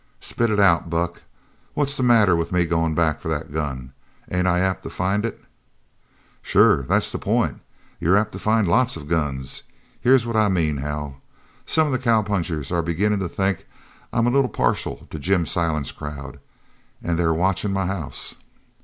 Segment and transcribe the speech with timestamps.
[0.19, 1.21] "Spit it out, Buck.
[1.75, 3.93] What's the matter with me goin' back for that gun?
[4.31, 5.39] Ain't I apt to find it?"
[6.41, 6.81] "Sure.
[6.81, 7.61] That's the point.
[7.99, 9.61] You're apt to find lots of guns.
[9.99, 11.21] Here's what I mean, Hal.
[11.67, 13.67] Some of the cowpunchers are beginnin' to think
[14.11, 16.39] I'm a little partial to Jim Silent's crowd.
[17.03, 18.33] An' they're watchin' my house."